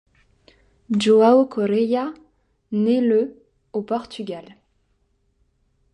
[0.89, 2.11] João Correia
[2.71, 3.39] naît le
[3.71, 4.55] au Portugal.